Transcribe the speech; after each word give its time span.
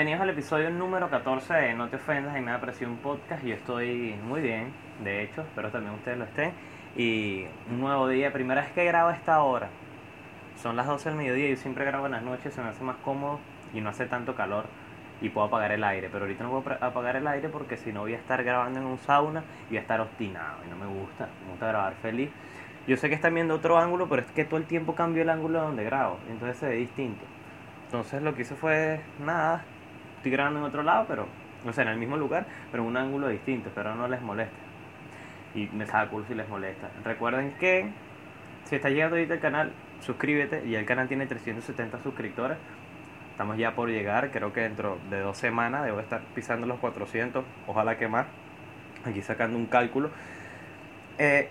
Bienvenidos 0.00 0.22
al 0.22 0.30
episodio 0.30 0.70
número 0.70 1.10
14 1.10 1.52
de 1.52 1.74
No 1.74 1.90
te 1.90 1.96
ofendas 1.96 2.34
y 2.34 2.40
me 2.40 2.52
ha 2.52 2.58
parecido 2.58 2.90
un 2.90 2.96
podcast. 2.96 3.44
Yo 3.44 3.54
estoy 3.54 4.14
muy 4.26 4.40
bien, 4.40 4.72
de 5.04 5.22
hecho, 5.22 5.42
espero 5.42 5.68
también 5.68 5.92
ustedes 5.92 6.16
lo 6.16 6.24
estén. 6.24 6.52
Y 6.96 7.44
un 7.70 7.80
nuevo 7.80 8.08
día, 8.08 8.32
primera 8.32 8.62
vez 8.62 8.72
que 8.72 8.82
grabo 8.86 9.10
a 9.10 9.14
esta 9.14 9.42
hora. 9.42 9.68
Son 10.56 10.74
las 10.74 10.86
12 10.86 11.10
del 11.10 11.18
mediodía, 11.18 11.50
yo 11.50 11.56
siempre 11.56 11.84
grabo 11.84 12.06
en 12.06 12.12
las 12.12 12.22
noches, 12.22 12.54
se 12.54 12.62
me 12.62 12.68
hace 12.70 12.82
más 12.82 12.96
cómodo 13.04 13.40
y 13.74 13.82
no 13.82 13.90
hace 13.90 14.06
tanto 14.06 14.34
calor 14.34 14.64
y 15.20 15.28
puedo 15.28 15.48
apagar 15.48 15.70
el 15.70 15.84
aire. 15.84 16.08
Pero 16.10 16.24
ahorita 16.24 16.44
no 16.44 16.62
puedo 16.62 16.82
apagar 16.82 17.16
el 17.16 17.26
aire 17.26 17.50
porque 17.50 17.76
si 17.76 17.92
no 17.92 18.00
voy 18.00 18.14
a 18.14 18.16
estar 18.16 18.42
grabando 18.42 18.80
en 18.80 18.86
un 18.86 18.96
sauna 18.96 19.44
y 19.66 19.72
voy 19.72 19.76
a 19.76 19.80
estar 19.82 20.00
obstinado 20.00 20.64
y 20.66 20.70
no 20.70 20.76
me 20.76 20.86
gusta, 20.86 21.28
me 21.44 21.50
gusta 21.50 21.66
grabar 21.66 21.92
feliz. 22.00 22.30
Yo 22.86 22.96
sé 22.96 23.10
que 23.10 23.16
están 23.16 23.34
viendo 23.34 23.54
otro 23.54 23.76
ángulo, 23.76 24.08
pero 24.08 24.22
es 24.22 24.30
que 24.30 24.46
todo 24.46 24.56
el 24.56 24.64
tiempo 24.64 24.94
cambio 24.94 25.20
el 25.20 25.28
ángulo 25.28 25.60
donde 25.60 25.84
grabo, 25.84 26.16
entonces 26.30 26.56
se 26.56 26.68
ve 26.68 26.76
distinto. 26.76 27.26
Entonces 27.84 28.22
lo 28.22 28.34
que 28.34 28.42
hice 28.42 28.54
fue, 28.54 29.00
nada, 29.18 29.62
estoy 30.20 30.32
grabando 30.32 30.60
en 30.60 30.66
otro 30.66 30.82
lado, 30.82 31.06
pero, 31.08 31.26
o 31.66 31.72
sea, 31.72 31.82
en 31.84 31.88
el 31.88 31.96
mismo 31.96 32.18
lugar, 32.18 32.44
pero 32.70 32.82
en 32.82 32.90
un 32.90 32.96
ángulo 32.98 33.28
distinto, 33.28 33.70
pero 33.74 33.94
no 33.94 34.06
les 34.06 34.20
moleste. 34.20 34.54
Y 35.54 35.66
me 35.72 35.86
saco 35.86 36.22
si 36.28 36.34
les 36.34 36.46
molesta. 36.46 36.90
Recuerden 37.04 37.54
que 37.58 37.88
si 38.64 38.76
está 38.76 38.90
llegando 38.90 39.16
ahorita 39.16 39.34
el 39.34 39.40
canal, 39.40 39.72
suscríbete, 40.00 40.66
y 40.66 40.74
el 40.74 40.84
canal 40.84 41.08
tiene 41.08 41.26
370 41.26 42.02
suscriptores. 42.02 42.58
Estamos 43.32 43.56
ya 43.56 43.74
por 43.74 43.88
llegar, 43.88 44.30
creo 44.30 44.52
que 44.52 44.60
dentro 44.60 44.98
de 45.08 45.20
dos 45.20 45.38
semanas 45.38 45.86
debo 45.86 46.00
estar 46.00 46.20
pisando 46.34 46.66
los 46.66 46.78
400, 46.80 47.42
ojalá 47.66 47.96
que 47.96 48.08
más. 48.08 48.26
Aquí 49.06 49.22
sacando 49.22 49.56
un 49.56 49.66
cálculo. 49.66 50.10
Eh, 51.16 51.48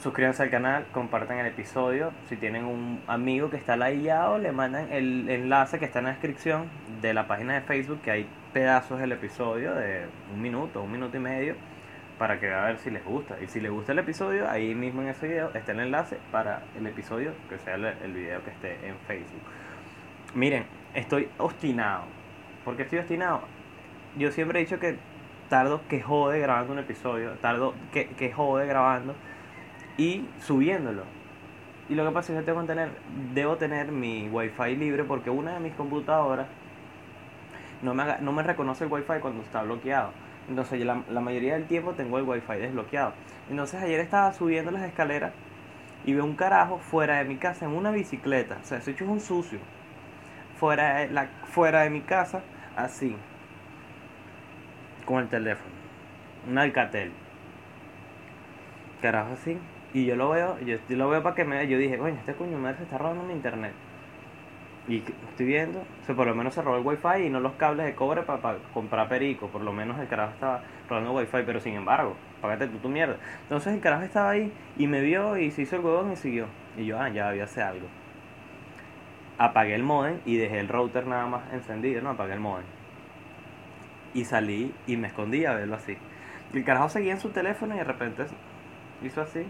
suscríbanse 0.00 0.42
al 0.42 0.50
canal, 0.50 0.86
compartan 0.92 1.38
el 1.38 1.46
episodio. 1.46 2.12
Si 2.28 2.36
tienen 2.36 2.64
un 2.64 3.00
amigo 3.06 3.50
que 3.50 3.56
está 3.56 3.76
ladillado, 3.76 4.38
le 4.38 4.52
mandan 4.52 4.92
el 4.92 5.28
enlace 5.28 5.78
que 5.78 5.84
está 5.84 6.00
en 6.00 6.06
la 6.06 6.10
descripción 6.12 6.68
de 7.00 7.14
la 7.14 7.26
página 7.26 7.54
de 7.54 7.60
Facebook, 7.62 8.00
que 8.02 8.10
hay 8.10 8.26
pedazos 8.52 9.00
del 9.00 9.12
episodio 9.12 9.74
de 9.74 10.06
un 10.32 10.42
minuto, 10.42 10.82
un 10.82 10.92
minuto 10.92 11.16
y 11.16 11.20
medio, 11.20 11.54
para 12.18 12.38
que 12.38 12.52
a 12.52 12.64
ver 12.64 12.78
si 12.78 12.90
les 12.90 13.04
gusta. 13.04 13.36
Y 13.42 13.46
si 13.46 13.60
les 13.60 13.70
gusta 13.70 13.92
el 13.92 13.98
episodio, 13.98 14.48
ahí 14.48 14.74
mismo 14.74 15.02
en 15.02 15.08
ese 15.08 15.28
video 15.28 15.50
está 15.54 15.72
el 15.72 15.80
enlace 15.80 16.18
para 16.30 16.62
el 16.76 16.86
episodio, 16.86 17.32
que 17.48 17.58
sea 17.58 17.74
el, 17.74 17.84
el 17.84 18.12
video 18.12 18.42
que 18.44 18.50
esté 18.50 18.86
en 18.86 18.96
Facebook. 19.06 19.42
Miren, 20.34 20.66
estoy 20.94 21.28
obstinado. 21.38 22.04
¿Por 22.64 22.76
qué 22.76 22.82
estoy 22.82 22.98
obstinado? 23.00 23.42
Yo 24.16 24.30
siempre 24.30 24.60
he 24.60 24.64
dicho 24.64 24.78
que 24.78 24.96
tardo 25.48 25.82
que 25.88 26.00
jode 26.00 26.40
grabando 26.40 26.72
un 26.72 26.78
episodio, 26.78 27.32
tardo 27.40 27.74
que, 27.92 28.08
que 28.08 28.32
jode 28.32 28.66
grabando 28.66 29.14
y 29.96 30.26
subiéndolo. 30.40 31.02
Y 31.88 31.94
lo 31.94 32.04
que 32.06 32.12
pasa 32.12 32.32
es 32.32 32.38
que 32.38 32.44
tengo 32.44 32.62
que 32.62 32.66
tener, 32.68 32.90
debo 33.34 33.56
tener 33.56 33.92
mi 33.92 34.28
wifi 34.28 34.74
libre 34.76 35.04
porque 35.04 35.30
una 35.30 35.54
de 35.54 35.60
mis 35.60 35.74
computadoras 35.74 36.46
no 37.82 37.94
me, 37.94 38.04
no 38.20 38.32
me 38.32 38.42
reconoce 38.42 38.84
el 38.84 38.92
wifi 38.92 39.20
cuando 39.20 39.42
está 39.42 39.62
bloqueado. 39.62 40.12
Entonces 40.48 40.84
la, 40.84 41.02
la 41.10 41.20
mayoría 41.20 41.54
del 41.54 41.66
tiempo 41.66 41.92
tengo 41.92 42.18
el 42.18 42.24
wifi 42.24 42.54
desbloqueado. 42.54 43.12
Entonces 43.50 43.82
ayer 43.82 44.00
estaba 44.00 44.32
subiendo 44.32 44.70
las 44.70 44.82
escaleras 44.82 45.32
y 46.06 46.14
veo 46.14 46.24
un 46.24 46.36
carajo 46.36 46.78
fuera 46.78 47.18
de 47.18 47.24
mi 47.24 47.36
casa 47.36 47.66
en 47.66 47.72
una 47.72 47.90
bicicleta. 47.90 48.58
O 48.62 48.66
sea, 48.66 48.78
ese 48.78 48.92
hecho 48.92 49.04
es 49.04 49.10
un 49.10 49.20
sucio. 49.20 49.58
Fuera 50.58 50.96
de, 50.96 51.10
la, 51.10 51.26
fuera 51.44 51.82
de 51.82 51.90
mi 51.90 52.00
casa, 52.00 52.42
así. 52.76 53.16
Con 55.04 55.22
el 55.22 55.28
teléfono. 55.28 55.74
Un 56.48 56.58
alcatel. 56.58 57.12
Carajo 59.02 59.34
así. 59.34 59.58
Y 59.94 60.06
yo 60.06 60.16
lo 60.16 60.30
veo, 60.30 60.58
yo, 60.58 60.76
lo 60.88 61.08
veo 61.08 61.22
para 61.22 61.36
que 61.36 61.44
me. 61.44 61.66
Yo 61.68 61.78
dije, 61.78 61.96
coño, 61.96 62.16
este 62.16 62.34
coño 62.34 62.58
madre 62.58 62.78
se 62.78 62.82
está 62.82 62.98
robando 62.98 63.22
mi 63.22 63.32
internet. 63.32 63.72
Y 64.88 64.98
estoy 64.98 65.46
viendo, 65.46 65.78
o 65.78 66.04
sea, 66.04 66.16
por 66.16 66.26
lo 66.26 66.34
menos 66.34 66.52
se 66.52 66.60
robó 66.60 66.76
el 66.76 66.84
wifi 66.84 67.26
y 67.26 67.30
no 67.30 67.40
los 67.40 67.52
cables 67.52 67.86
de 67.86 67.94
cobre 67.94 68.22
para 68.22 68.58
comprar 68.74 69.08
perico. 69.08 69.46
Por 69.48 69.62
lo 69.62 69.72
menos 69.72 69.98
el 70.00 70.08
carajo 70.08 70.32
estaba 70.32 70.62
robando 70.90 71.12
wifi, 71.12 71.38
pero 71.46 71.60
sin 71.60 71.74
embargo, 71.74 72.16
pagate 72.42 72.66
tú 72.66 72.78
tu 72.78 72.88
mierda. 72.88 73.16
Entonces 73.42 73.72
el 73.72 73.80
carajo 73.80 74.02
estaba 74.02 74.30
ahí 74.30 74.52
y 74.76 74.88
me 74.88 75.00
vio 75.00 75.38
y 75.38 75.52
se 75.52 75.62
hizo 75.62 75.76
el 75.76 75.82
huevón 75.82 76.12
y 76.12 76.16
siguió. 76.16 76.46
Y 76.76 76.86
yo, 76.86 76.98
ah, 76.98 77.08
ya 77.08 77.28
había 77.28 77.44
hacer 77.44 77.62
algo. 77.62 77.86
Apagué 79.38 79.76
el 79.76 79.84
modem 79.84 80.18
y 80.26 80.36
dejé 80.36 80.58
el 80.58 80.68
router 80.68 81.06
nada 81.06 81.26
más 81.26 81.52
encendido, 81.52 82.02
no 82.02 82.10
apagué 82.10 82.34
el 82.34 82.40
modem. 82.40 82.66
Y 84.12 84.24
salí 84.24 84.74
y 84.88 84.96
me 84.96 85.06
escondí 85.06 85.44
a 85.44 85.54
verlo 85.54 85.76
así. 85.76 85.96
El 86.52 86.64
carajo 86.64 86.88
seguía 86.88 87.12
en 87.12 87.20
su 87.20 87.30
teléfono 87.30 87.74
y 87.74 87.78
de 87.78 87.84
repente 87.84 88.24
hizo 89.02 89.22
así 89.22 89.46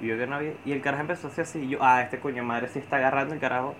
y 0.00 0.06
yo 0.06 0.16
que 0.16 0.26
no 0.26 0.36
había. 0.36 0.52
Y 0.64 0.72
el 0.72 0.80
carajo 0.80 1.02
empezó 1.02 1.28
a 1.28 1.30
hacer 1.30 1.42
así. 1.42 1.68
Yo, 1.68 1.78
ah, 1.80 2.02
este 2.02 2.18
coño 2.18 2.42
madre 2.42 2.68
se 2.68 2.78
está 2.78 2.96
agarrando 2.96 3.34
el 3.34 3.40
carajo. 3.40 3.74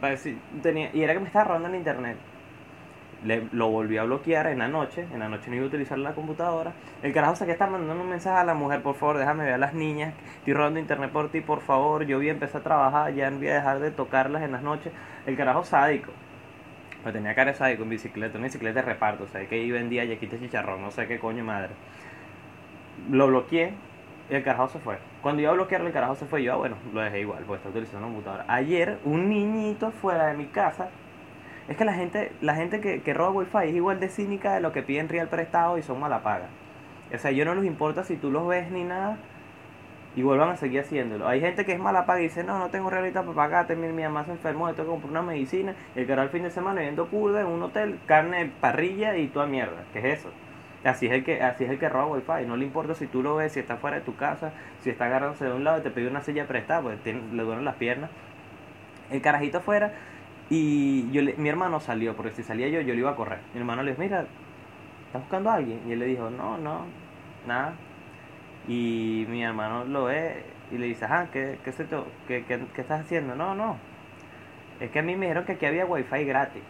Para 0.00 0.12
decir, 0.12 0.38
tenía, 0.62 0.90
y 0.92 1.02
era 1.02 1.14
que 1.14 1.20
me 1.20 1.26
estaba 1.26 1.44
robando 1.44 1.68
el 1.68 1.76
internet. 1.76 2.16
Le, 3.24 3.48
lo 3.52 3.68
volví 3.68 3.96
a 3.96 4.04
bloquear 4.04 4.46
en 4.48 4.58
la 4.58 4.68
noche. 4.68 5.06
En 5.12 5.20
la 5.20 5.28
noche 5.28 5.48
no 5.48 5.56
iba 5.56 5.64
a 5.64 5.68
utilizar 5.68 5.98
la 5.98 6.12
computadora. 6.12 6.72
El 7.02 7.12
carajo 7.12 7.36
se 7.36 7.46
que 7.46 7.52
está 7.52 7.66
mandando 7.66 8.02
un 8.02 8.10
mensaje 8.10 8.38
a 8.38 8.44
la 8.44 8.54
mujer: 8.54 8.82
por 8.82 8.94
favor, 8.94 9.18
déjame 9.18 9.44
ver 9.44 9.54
a 9.54 9.58
las 9.58 9.72
niñas. 9.72 10.14
Estoy 10.38 10.52
robando 10.52 10.80
internet 10.80 11.10
por 11.10 11.30
ti, 11.30 11.40
por 11.40 11.60
favor. 11.60 12.04
Yo 12.04 12.18
voy 12.18 12.28
a 12.28 12.32
empezar 12.32 12.60
a 12.60 12.64
trabajar. 12.64 13.14
Ya 13.14 13.30
voy 13.30 13.48
a 13.48 13.54
dejar 13.54 13.78
de 13.80 13.90
tocarlas 13.90 14.42
en 14.42 14.52
las 14.52 14.62
noches. 14.62 14.92
El 15.24 15.36
carajo 15.36 15.64
sádico. 15.64 16.12
Me 17.04 17.12
tenía 17.12 17.34
cara 17.34 17.52
de 17.52 17.56
sádico 17.56 17.84
en 17.84 17.90
bicicleta. 17.90 18.36
Una 18.36 18.48
bicicleta 18.48 18.80
de 18.80 18.86
reparto. 18.86 19.24
O 19.24 19.28
sea, 19.28 19.46
que 19.46 19.54
ahí 19.54 19.70
vendía 19.70 20.04
yaquita 20.04 20.38
chicharrón. 20.38 20.82
No 20.82 20.90
sé 20.90 21.06
qué 21.06 21.18
coño 21.18 21.42
madre. 21.42 21.70
Lo 23.10 23.28
bloqueé 23.28 23.72
y 24.28 24.34
el 24.34 24.42
carajo 24.42 24.68
se 24.68 24.78
fue. 24.78 24.98
Cuando 25.22 25.42
iba 25.42 25.52
a 25.52 25.54
el 25.54 25.92
carajo 25.92 26.16
se 26.16 26.26
fue. 26.26 26.42
Yo, 26.42 26.54
ah, 26.54 26.56
bueno, 26.56 26.76
lo 26.92 27.00
dejé 27.00 27.20
igual, 27.20 27.44
porque 27.46 27.58
está 27.58 27.68
utilizando 27.68 28.06
una 28.06 28.14
computadora. 28.14 28.44
Ayer, 28.48 28.98
un 29.04 29.28
niñito 29.28 29.90
fuera 29.90 30.26
de 30.26 30.34
mi 30.34 30.46
casa. 30.46 30.88
Es 31.68 31.76
que 31.76 31.84
la 31.84 31.94
gente, 31.94 32.32
la 32.40 32.54
gente 32.54 32.80
que, 32.80 33.02
que 33.02 33.14
roba 33.14 33.30
wifi 33.30 33.68
es 33.68 33.74
igual 33.74 33.98
de 33.98 34.08
cínica 34.08 34.54
de 34.54 34.60
lo 34.60 34.72
que 34.72 34.82
piden 34.82 35.08
real 35.08 35.28
prestado 35.28 35.78
y 35.78 35.82
son 35.82 35.98
mala 35.98 36.22
paga. 36.22 36.46
O 37.12 37.18
sea, 37.18 37.30
yo 37.30 37.44
no 37.44 37.54
les 37.54 37.64
importa 37.64 38.04
si 38.04 38.16
tú 38.16 38.30
los 38.30 38.46
ves 38.46 38.70
ni 38.70 38.84
nada 38.84 39.18
y 40.14 40.22
vuelvan 40.22 40.50
a 40.50 40.56
seguir 40.56 40.80
haciéndolo. 40.80 41.28
Hay 41.28 41.40
gente 41.40 41.64
que 41.64 41.72
es 41.72 41.78
mala 41.78 42.06
paga 42.06 42.20
y 42.20 42.24
dice, 42.24 42.44
no, 42.44 42.58
no 42.58 42.70
tengo 42.70 42.88
realidad 42.88 43.22
para 43.22 43.34
pagarte, 43.34 43.76
mi, 43.76 43.88
mi 43.88 44.02
mamá 44.02 44.24
se 44.24 44.32
enfermó, 44.32 44.72
tengo 44.74 44.84
que 44.84 45.00
comprar 45.00 45.10
una 45.10 45.22
medicina. 45.22 45.74
El 45.94 46.06
carajo 46.06 46.26
al 46.26 46.30
fin 46.30 46.42
de 46.44 46.50
semana 46.50 46.80
viendo 46.80 47.06
curda 47.08 47.40
en 47.40 47.46
un 47.48 47.62
hotel, 47.62 47.98
carne, 48.06 48.50
parrilla 48.60 49.16
y 49.16 49.28
toda 49.28 49.46
mierda. 49.46 49.84
¿Qué 49.92 49.98
es 49.98 50.20
eso? 50.20 50.30
Así 50.86 51.06
es 51.06 51.12
el 51.12 51.24
que, 51.24 51.42
así 51.42 51.64
es 51.64 51.70
el 51.70 51.78
que 51.78 51.88
roba 51.88 52.06
wifi, 52.06 52.46
no 52.46 52.56
le 52.56 52.64
importa 52.64 52.94
si 52.94 53.08
tú 53.08 53.22
lo 53.22 53.36
ves, 53.36 53.52
si 53.52 53.60
está 53.60 53.76
fuera 53.76 53.96
de 53.96 54.02
tu 54.02 54.14
casa, 54.14 54.52
si 54.82 54.90
está 54.90 55.06
agarrándose 55.06 55.44
de 55.44 55.52
un 55.52 55.64
lado 55.64 55.78
y 55.78 55.82
te 55.82 55.90
pide 55.90 56.06
una 56.06 56.22
silla 56.22 56.46
prestada, 56.46 56.82
pues 56.82 56.98
le 57.04 57.42
duelen 57.42 57.64
las 57.64 57.74
piernas. 57.74 58.10
El 59.10 59.20
carajito 59.20 59.58
afuera 59.58 59.92
y 60.48 61.10
yo 61.10 61.22
mi 61.38 61.48
hermano 61.48 61.80
salió, 61.80 62.14
porque 62.14 62.32
si 62.32 62.42
salía 62.44 62.68
yo, 62.68 62.80
yo 62.80 62.94
le 62.94 63.00
iba 63.00 63.10
a 63.10 63.16
correr. 63.16 63.40
Mi 63.52 63.60
hermano 63.60 63.82
le 63.82 63.90
dijo, 63.90 64.02
mira, 64.02 64.26
¿estás 65.06 65.22
buscando 65.22 65.50
a 65.50 65.54
alguien? 65.54 65.80
Y 65.88 65.92
él 65.92 65.98
le 65.98 66.06
dijo, 66.06 66.30
no, 66.30 66.56
no, 66.56 66.84
nada. 67.48 67.74
Y 68.68 69.26
mi 69.28 69.42
hermano 69.42 69.84
lo 69.84 70.04
ve 70.04 70.44
y 70.70 70.78
le 70.78 70.86
dice, 70.86 71.04
ah, 71.06 71.26
¿qué, 71.32 71.58
qué, 71.64 71.72
qué, 72.28 72.44
qué, 72.46 72.60
qué 72.74 72.80
estás 72.80 73.00
haciendo? 73.00 73.34
No, 73.34 73.56
no. 73.56 73.76
Es 74.80 74.90
que 74.90 75.00
a 75.00 75.02
mí 75.02 75.16
me 75.16 75.26
dijeron 75.26 75.44
que 75.44 75.52
aquí 75.52 75.66
había 75.66 75.84
wifi 75.84 76.24
gratis. 76.24 76.62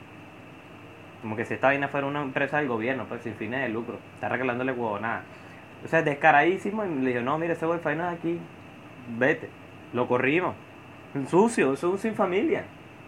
Como 1.27 1.35
que 1.35 1.45
si 1.45 1.55
esta 1.55 1.67
vaina 1.67 1.89
fuera 1.89 2.07
una 2.07 2.23
empresa 2.23 2.59
del 2.59 2.69
gobierno, 2.69 3.07
pues 3.07 3.23
sin 3.23 3.35
fines 3.35 3.61
de 3.61 3.69
lucro. 3.69 3.99
Está 4.15 4.29
regalándole 4.29 4.71
huevo 4.71 5.01
nada. 5.01 5.25
O 5.85 5.89
sea, 5.89 6.01
descaradísimo. 6.01 6.85
Y 6.85 6.89
le 7.01 7.11
dijo, 7.11 7.21
no, 7.21 7.37
mire, 7.37 7.55
ese 7.55 7.67
wifi 7.67 7.97
no 7.97 8.09
es 8.09 8.17
aquí. 8.17 8.39
Vete. 9.19 9.51
Lo 9.93 10.07
corrimos. 10.07 10.55
Sucio, 11.29 11.73
eso 11.73 11.97
es 11.97 12.01
sin 12.01 12.15
familia. 12.15 12.63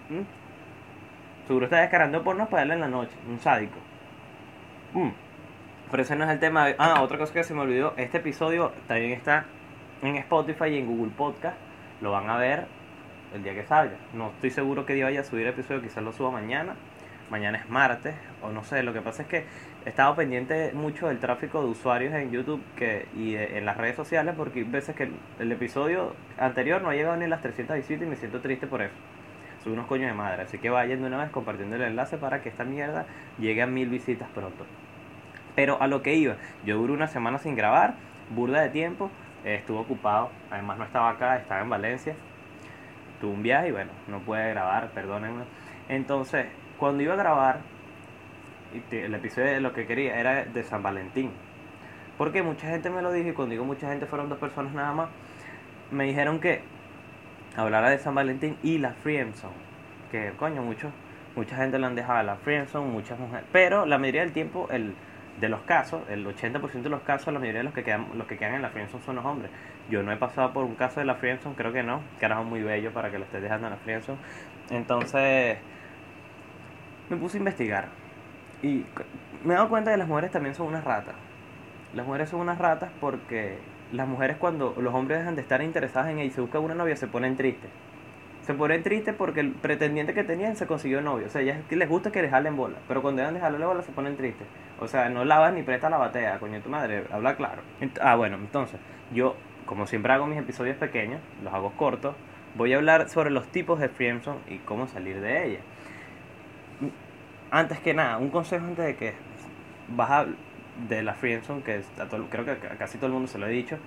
¿Mm? 0.08 1.46
Seguro 1.46 1.66
está 1.66 1.80
descarando 1.80 2.24
porno 2.24 2.46
para 2.46 2.62
darle 2.62 2.74
en 2.74 2.80
la 2.80 2.88
noche. 2.88 3.12
Un 3.28 3.38
sádico. 3.38 3.78
¿Mm? 4.94 5.10
Pero 5.88 6.02
ese 6.02 6.16
no 6.16 6.24
es 6.24 6.30
el 6.30 6.40
tema. 6.40 6.66
De... 6.66 6.74
Ah, 6.76 7.02
otra 7.02 7.18
cosa 7.18 7.32
que 7.32 7.44
se 7.44 7.54
me 7.54 7.60
olvidó. 7.60 7.94
Este 7.96 8.18
episodio 8.18 8.72
también 8.88 9.12
está 9.12 9.44
en 10.02 10.16
Spotify 10.16 10.70
y 10.70 10.78
en 10.78 10.88
Google 10.88 11.12
Podcast. 11.16 11.56
Lo 12.00 12.10
van 12.10 12.28
a 12.28 12.36
ver 12.36 12.66
el 13.32 13.44
día 13.44 13.54
que 13.54 13.62
salga. 13.62 13.94
No 14.12 14.30
estoy 14.30 14.50
seguro 14.50 14.86
que 14.86 14.94
día 14.94 15.04
vaya 15.04 15.20
a 15.20 15.24
subir 15.24 15.46
el 15.46 15.52
episodio. 15.52 15.82
Quizás 15.82 16.02
lo 16.02 16.12
suba 16.12 16.32
mañana 16.32 16.74
mañana 17.30 17.58
es 17.58 17.68
martes, 17.68 18.14
o 18.42 18.50
no 18.50 18.64
sé, 18.64 18.82
lo 18.82 18.92
que 18.92 19.00
pasa 19.00 19.22
es 19.22 19.28
que 19.28 19.44
he 19.84 19.88
estado 19.88 20.14
pendiente 20.14 20.72
mucho 20.72 21.08
del 21.08 21.18
tráfico 21.18 21.62
de 21.62 21.68
usuarios 21.68 22.14
en 22.14 22.30
YouTube 22.30 22.62
que, 22.76 23.06
y 23.16 23.34
en 23.36 23.64
las 23.64 23.76
redes 23.76 23.96
sociales 23.96 24.34
porque 24.36 24.60
hay 24.60 24.64
veces 24.64 24.94
que 24.96 25.10
el, 25.38 25.52
episodio 25.52 26.14
anterior 26.38 26.82
no 26.82 26.90
ha 26.90 26.94
llegado 26.94 27.16
ni 27.16 27.26
las 27.26 27.40
317 27.42 28.04
y 28.04 28.08
me 28.08 28.16
siento 28.16 28.40
triste 28.40 28.66
por 28.66 28.82
eso. 28.82 28.94
Soy 29.62 29.72
unos 29.72 29.86
coños 29.86 30.08
de 30.08 30.14
madre, 30.14 30.42
así 30.42 30.58
que 30.58 30.70
vayan 30.70 31.00
de 31.00 31.08
una 31.08 31.18
vez 31.18 31.30
compartiendo 31.30 31.76
el 31.76 31.82
enlace 31.82 32.16
para 32.16 32.42
que 32.42 32.48
esta 32.48 32.64
mierda 32.64 33.06
llegue 33.38 33.62
a 33.62 33.66
mil 33.66 33.88
visitas 33.88 34.28
pronto. 34.34 34.64
Pero 35.54 35.80
a 35.82 35.88
lo 35.88 36.02
que 36.02 36.14
iba, 36.14 36.36
yo 36.64 36.76
duré 36.76 36.92
una 36.92 37.08
semana 37.08 37.38
sin 37.38 37.56
grabar, 37.56 37.94
burda 38.30 38.60
de 38.60 38.68
tiempo, 38.68 39.10
eh, 39.44 39.56
estuve 39.56 39.78
ocupado, 39.78 40.30
además 40.50 40.78
no 40.78 40.84
estaba 40.84 41.10
acá, 41.10 41.36
estaba 41.36 41.62
en 41.62 41.70
Valencia, 41.70 42.14
tuve 43.20 43.32
un 43.32 43.42
viaje 43.42 43.68
y 43.68 43.72
bueno, 43.72 43.90
no 44.06 44.20
pude 44.20 44.50
grabar, 44.50 44.90
perdónenme. 44.90 45.44
Entonces, 45.88 46.46
cuando 46.78 47.02
iba 47.02 47.14
a 47.14 47.16
grabar, 47.16 47.60
el 48.90 49.14
episodio 49.14 49.52
de 49.52 49.60
lo 49.60 49.72
que 49.72 49.86
quería 49.86 50.18
era 50.18 50.44
de 50.44 50.62
San 50.64 50.82
Valentín. 50.82 51.32
Porque 52.16 52.42
mucha 52.42 52.68
gente 52.68 52.90
me 52.90 53.02
lo 53.02 53.12
dijo 53.12 53.28
y 53.28 53.32
cuando 53.32 53.52
digo 53.52 53.64
mucha 53.64 53.88
gente 53.88 54.06
fueron 54.06 54.28
dos 54.28 54.38
personas 54.38 54.72
nada 54.72 54.92
más. 54.92 55.08
Me 55.90 56.04
dijeron 56.04 56.40
que 56.40 56.60
hablara 57.56 57.90
de 57.90 57.98
San 57.98 58.14
Valentín 58.14 58.56
y 58.62 58.78
la 58.78 58.92
Friendzone. 58.92 59.54
Que 60.10 60.32
coño, 60.36 60.62
muchos, 60.62 60.92
mucha 61.36 61.56
gente 61.56 61.78
lo 61.78 61.86
han 61.86 61.94
dejado 61.94 62.18
a 62.18 62.22
la 62.22 62.36
friendzone, 62.36 62.90
muchas 62.90 63.18
mujeres, 63.18 63.46
pero 63.52 63.86
la 63.86 63.98
mayoría 63.98 64.22
del 64.22 64.32
tiempo, 64.32 64.68
el 64.70 64.94
de 65.40 65.48
los 65.48 65.60
casos, 65.62 66.02
el 66.08 66.26
80% 66.26 66.82
de 66.82 66.88
los 66.88 67.02
casos, 67.02 67.32
la 67.32 67.38
mayoría 67.38 67.60
de 67.60 67.64
los 67.64 67.74
que 67.74 67.84
quedan, 67.84 68.06
los 68.14 68.26
que 68.26 68.36
quedan 68.36 68.54
en 68.54 68.62
la 68.62 68.70
friendzone 68.70 69.04
son 69.04 69.16
los 69.16 69.24
hombres. 69.24 69.50
Yo 69.88 70.02
no 70.02 70.12
he 70.12 70.16
pasado 70.16 70.52
por 70.52 70.64
un 70.64 70.74
caso 70.74 71.00
de 71.00 71.06
la 71.06 71.14
friendzone, 71.14 71.54
creo 71.54 71.72
que 71.72 71.82
no, 71.82 72.02
carajo 72.18 72.42
muy 72.42 72.62
bello 72.62 72.90
para 72.92 73.10
que 73.10 73.18
lo 73.18 73.24
estés 73.24 73.42
dejando 73.42 73.68
en 73.68 73.74
la 73.74 73.78
friendzone. 73.78 74.18
Entonces, 74.70 75.58
me 77.10 77.16
puse 77.16 77.36
a 77.36 77.40
investigar 77.40 77.88
y 78.62 78.84
me 79.44 79.54
he 79.54 79.56
dado 79.56 79.68
cuenta 79.68 79.90
que 79.90 79.96
las 79.96 80.08
mujeres 80.08 80.30
también 80.30 80.54
son 80.54 80.66
unas 80.66 80.84
ratas. 80.84 81.14
Las 81.94 82.06
mujeres 82.06 82.28
son 82.28 82.40
unas 82.40 82.58
ratas 82.58 82.90
porque 83.00 83.58
las 83.92 84.06
mujeres 84.06 84.36
cuando 84.36 84.74
los 84.78 84.94
hombres 84.94 85.20
dejan 85.20 85.36
de 85.36 85.42
estar 85.42 85.62
interesadas 85.62 86.10
en 86.10 86.18
ella 86.18 86.26
y 86.26 86.30
se 86.30 86.40
buscan 86.40 86.62
una 86.62 86.74
novia 86.74 86.96
se 86.96 87.06
ponen 87.06 87.36
tristes. 87.36 87.70
Se 88.42 88.54
ponen 88.54 88.82
tristes 88.82 89.14
porque 89.14 89.40
el 89.40 89.52
pretendiente 89.52 90.14
que 90.14 90.24
tenían 90.24 90.56
se 90.56 90.66
consiguió 90.66 91.00
novio. 91.00 91.26
O 91.26 91.30
sea, 91.30 91.42
ellas 91.42 91.58
les 91.70 91.88
gusta 91.88 92.10
que 92.10 92.22
les 92.22 92.30
jalen 92.30 92.56
bola. 92.56 92.76
Pero 92.88 93.02
cuando 93.02 93.20
dejan 93.20 93.34
de 93.34 93.40
jalarle 93.40 93.66
bola 93.66 93.82
se 93.82 93.92
ponen 93.92 94.16
tristes. 94.16 94.46
O 94.80 94.88
sea, 94.88 95.08
no 95.08 95.24
lavas 95.24 95.52
ni 95.52 95.62
presta 95.62 95.90
la 95.90 95.98
batea, 95.98 96.38
coño 96.38 96.60
tu 96.60 96.68
madre, 96.68 97.04
habla 97.10 97.36
claro. 97.36 97.62
Ah, 98.00 98.16
bueno, 98.16 98.36
entonces, 98.36 98.80
yo, 99.12 99.34
como 99.66 99.86
siempre 99.86 100.12
hago 100.12 100.26
mis 100.26 100.38
episodios 100.38 100.76
pequeños, 100.76 101.20
los 101.42 101.52
hago 101.52 101.72
cortos, 101.72 102.14
voy 102.54 102.72
a 102.72 102.76
hablar 102.76 103.08
sobre 103.08 103.30
los 103.30 103.46
tipos 103.48 103.80
de 103.80 103.88
friendzone 103.88 104.40
y 104.48 104.58
cómo 104.58 104.88
salir 104.88 105.20
de 105.20 105.46
ella. 105.46 105.60
Antes 107.50 107.80
que 107.80 107.94
nada, 107.94 108.18
un 108.18 108.28
consejo 108.28 108.66
antes 108.66 108.84
de 108.84 108.96
que 108.96 109.14
vas 109.88 110.10
a 110.10 110.26
de 110.88 111.02
la 111.02 111.14
friendzone, 111.14 111.62
que 111.62 111.82
creo 112.30 112.44
que 112.44 112.50
a 112.50 112.76
casi 112.78 112.98
todo 112.98 113.06
el 113.06 113.12
mundo 113.12 113.26
se 113.28 113.38
lo 113.38 113.46
he 113.46 113.50
dicho, 113.50 113.78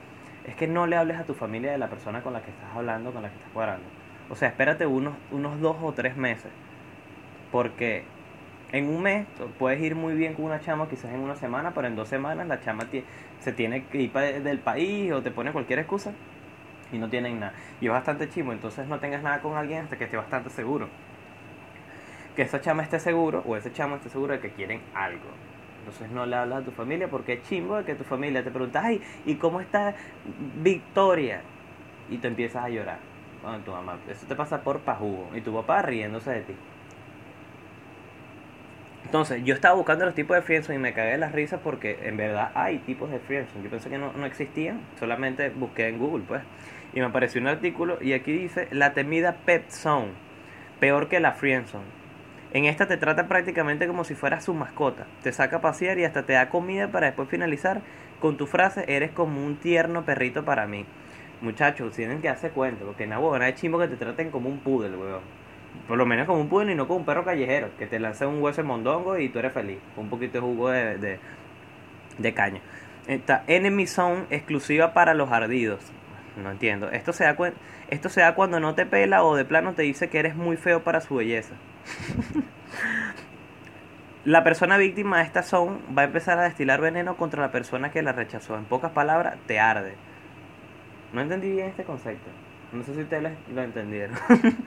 es 0.46 0.56
que 0.56 0.68
no 0.68 0.88
le 0.88 0.98
hables 0.98 1.18
a 1.18 1.24
tu 1.24 1.34
familia 1.34 1.72
de 1.72 1.78
la 1.78 1.88
persona 1.88 2.22
con 2.22 2.34
la 2.34 2.42
que 2.42 2.50
estás 2.50 2.76
hablando, 2.76 3.12
con 3.12 3.22
la 3.22 3.30
que 3.30 3.36
estás 3.36 3.52
cuadrando. 3.54 3.86
O 4.30 4.36
sea, 4.36 4.50
espérate 4.50 4.86
unos, 4.86 5.14
unos 5.32 5.60
dos 5.62 5.78
o 5.82 5.94
tres 5.94 6.18
meses. 6.18 6.52
Porque 7.52 8.04
en 8.72 8.90
un 8.90 9.04
mes 9.04 9.28
puedes 9.60 9.80
ir 9.82 9.96
muy 9.96 10.16
bien 10.16 10.34
con 10.34 10.46
una 10.46 10.60
chama, 10.60 10.88
quizás 10.90 11.14
en 11.14 11.20
una 11.20 11.36
semana, 11.36 11.72
pero 11.74 11.88
en 11.88 11.96
dos 11.96 12.08
semanas 12.08 12.48
la 12.48 12.62
chama 12.62 12.88
se 13.40 13.52
tiene 13.52 13.84
que 13.86 14.02
ir 14.02 14.12
del 14.12 14.60
país 14.60 15.12
o 15.12 15.22
te 15.22 15.32
pone 15.32 15.52
cualquier 15.52 15.80
excusa 15.80 16.14
y 16.92 16.98
no 16.98 17.10
tienen 17.10 17.40
nada. 17.40 17.54
Y 17.80 17.86
es 17.86 17.92
bastante 17.92 18.30
chimo, 18.30 18.54
entonces 18.54 18.88
no 18.88 19.00
tengas 19.00 19.22
nada 19.22 19.42
con 19.42 19.56
alguien 19.56 19.84
hasta 19.84 19.98
que 19.98 20.06
esté 20.06 20.18
bastante 20.18 20.50
seguro. 20.50 20.88
Que 22.36 22.44
esa 22.44 22.62
chama 22.62 22.84
esté 22.84 23.00
seguro 23.00 23.44
o 23.46 23.56
ese 23.56 23.72
chamo 23.72 23.96
esté 23.96 24.10
seguro 24.10 24.34
de 24.34 24.40
que 24.40 24.52
quieren 24.52 24.82
algo. 24.94 25.30
Entonces 25.80 26.12
no 26.12 26.26
le 26.26 26.36
hablas 26.36 26.62
a 26.62 26.66
tu 26.66 26.72
familia 26.72 27.08
porque 27.08 27.34
es 27.34 27.44
chimbo 27.44 27.78
de 27.78 27.84
que 27.84 27.96
tu 27.96 28.04
familia 28.04 28.44
te 28.44 28.52
pregunta, 28.52 28.82
ay, 28.84 29.02
¿y 29.26 29.36
cómo 29.36 29.62
está 29.62 29.96
Victoria? 30.62 31.42
Y 32.10 32.18
te 32.18 32.28
empiezas 32.28 32.64
a 32.64 32.70
llorar. 32.70 33.00
Bueno, 33.42 33.60
tu 33.60 33.72
mamá, 33.72 33.98
eso 34.10 34.26
te 34.28 34.36
pasa 34.36 34.62
por 34.62 34.80
pajugo. 34.82 35.30
Y 35.36 35.42
tu 35.42 35.54
papá 35.54 35.82
riéndose 35.82 36.32
de 36.32 36.42
ti. 36.42 36.56
Entonces, 39.06 39.44
yo 39.44 39.56
estaba 39.56 39.76
buscando 39.76 40.06
los 40.06 40.14
tipos 40.14 40.36
de 40.36 40.42
friendzone 40.44 40.76
y 40.76 40.80
me 40.80 40.94
cagué 40.94 41.12
de 41.12 41.18
las 41.18 41.32
risas 41.32 41.60
porque 41.62 42.00
en 42.04 42.16
verdad 42.16 42.52
hay 42.54 42.78
tipos 42.80 43.10
de 43.10 43.20
friendzone. 43.20 43.64
Yo 43.64 43.70
pensé 43.70 43.90
que 43.90 43.98
no, 43.98 44.14
no 44.14 44.26
existían, 44.26 44.82
solamente 45.00 45.50
busqué 45.50 45.88
en 45.88 45.98
Google, 45.98 46.24
pues. 46.28 46.42
Y 46.94 47.00
me 47.00 47.08
apareció 47.08 47.42
un 47.42 47.48
artículo 47.48 47.98
y 48.02 48.14
aquí 48.14 48.32
dice, 48.32 48.68
la 48.72 48.94
temida 48.94 49.38
pet 49.46 49.70
zone, 49.70 50.12
peor 50.80 51.10
que 51.10 51.20
la 51.20 51.32
friendzone. 51.34 52.01
En 52.54 52.66
esta 52.66 52.86
te 52.86 52.98
trata 52.98 53.28
prácticamente 53.28 53.88
como 53.88 54.04
si 54.04 54.14
fueras 54.14 54.44
su 54.44 54.54
mascota. 54.54 55.08
Te 55.24 55.32
saca 55.32 55.58
a 55.58 55.62
pasear 55.62 55.98
y 56.00 56.04
hasta 56.04 56.24
te 56.24 56.34
da 56.34 56.50
comida 56.50 56.90
para 56.90 57.08
después 57.08 57.30
finalizar 57.30 57.82
con 58.20 58.38
tu 58.38 58.46
frase, 58.46 58.84
eres 58.88 59.12
como 59.12 59.44
un 59.44 59.56
tierno 59.56 60.04
perrito 60.04 60.44
para 60.44 60.68
mí. 60.68 60.86
Muchachos, 61.42 61.96
tienen 61.96 62.22
que 62.22 62.30
hacer 62.30 62.52
cuenta, 62.52 62.86
porque 62.86 63.06
en 63.06 63.12
huevona 63.14 63.50
es 63.50 63.56
chimbo 63.56 63.80
que 63.80 63.88
te 63.88 63.96
traten 63.96 64.30
como 64.30 64.48
un 64.50 64.60
poodle, 64.60 64.96
weón. 64.96 65.22
Por 65.88 65.98
lo 65.98 66.06
menos 66.06 66.28
como 66.28 66.40
un 66.40 66.50
poodle 66.50 66.74
y 66.74 66.76
no 66.76 66.88
como 66.88 67.00
un 67.00 67.06
perro 67.06 67.24
callejero, 67.24 67.70
que 67.80 67.88
te 67.88 68.00
lance 68.00 68.26
un 68.26 68.42
hueso 68.42 68.62
de 68.62 68.68
mondongo 68.68 69.18
y 69.18 69.30
tú 69.30 69.40
eres 69.40 69.54
feliz. 69.54 69.80
Un 69.98 70.10
poquito 70.10 70.34
de 70.34 70.40
jugo 70.40 70.70
de, 70.70 70.98
de, 70.98 71.20
de 72.18 72.34
caña. 72.34 72.62
Esta 73.08 73.44
Enemy 73.48 73.88
Zone 73.88 74.26
exclusiva 74.30 74.94
para 74.94 75.14
los 75.14 75.32
ardidos. 75.32 75.80
No 76.36 76.52
entiendo. 76.52 76.92
Esto 76.92 77.14
se, 77.14 77.24
da 77.24 77.36
esto 77.90 78.10
se 78.10 78.22
da 78.22 78.36
cuando 78.36 78.60
no 78.60 78.76
te 78.76 78.86
pela 78.86 79.24
o 79.24 79.36
de 79.36 79.46
plano 79.46 79.74
te 79.74 79.82
dice 79.82 80.10
que 80.10 80.20
eres 80.20 80.36
muy 80.36 80.58
feo 80.58 80.84
para 80.84 81.02
su 81.02 81.16
belleza. 81.16 81.56
La 84.26 84.44
persona 84.44 84.78
víctima 84.78 85.18
de 85.18 85.24
esta 85.24 85.42
zone 85.42 85.80
va 85.98 86.04
a 86.04 86.06
empezar 86.06 86.38
a 86.38 86.44
destilar 86.44 86.80
veneno 86.80 87.18
contra 87.18 87.42
la 87.42 87.52
persona 87.52 87.92
que 87.92 88.02
la 88.02 88.12
rechazó. 88.12 88.56
En 88.56 88.66
pocas 88.66 88.92
palabras, 88.92 89.38
te 89.48 89.60
arde. 89.60 89.96
No 91.14 91.22
entendí 91.22 91.52
bien 91.52 91.68
este 91.68 91.84
concepto. 91.84 92.30
No 92.72 92.84
sé 92.84 92.94
si 92.94 93.02
ustedes 93.02 93.34
lo 93.54 93.62
entendieron. 93.62 94.16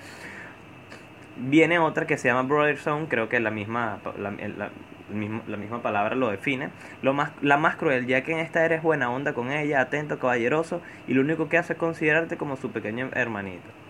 Viene 1.37 1.79
otra 1.79 2.07
que 2.07 2.17
se 2.17 2.29
llama 2.29 2.43
Brother 2.43 2.79
Zone, 2.79 3.07
creo 3.09 3.29
que 3.29 3.41
la 3.41 3.51
misma, 3.51 3.99
la 4.19 5.57
misma 5.57 5.83
palabra 5.83 6.15
lo 6.15 6.31
define. 6.31 6.71
Lo 7.03 7.13
más, 7.13 7.33
la 7.41 7.57
más 7.57 7.77
cruel, 7.77 8.07
ya 8.07 8.23
que 8.23 8.33
en 8.33 8.39
esta 8.39 8.65
eres 8.65 8.83
buena 8.83 9.11
onda 9.11 9.35
con 9.35 9.51
ella, 9.51 9.81
atento, 9.81 10.19
caballeroso, 10.19 10.81
y 11.09 11.15
lo 11.15 11.23
único 11.23 11.49
que 11.49 11.59
hace 11.59 11.73
es 11.73 11.79
considerarte 11.79 12.37
como 12.37 12.57
su 12.57 12.71
pequeño 12.71 13.11
hermanito 13.15 13.84